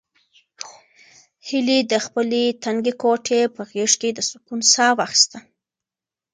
هیلې 1.47 1.77
د 1.91 1.93
خپلې 2.05 2.43
تنګې 2.63 2.93
کوټې 3.01 3.41
په 3.55 3.61
غېږ 3.69 3.91
کې 4.01 4.09
د 4.13 4.19
سکون 4.29 4.59
ساه 4.73 4.91
واخیسته. 4.99 5.37